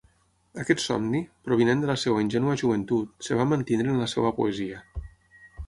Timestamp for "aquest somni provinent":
0.61-1.83